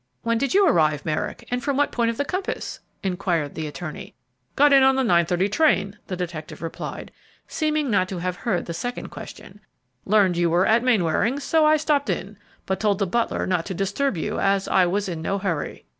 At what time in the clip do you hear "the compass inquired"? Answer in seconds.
2.17-3.53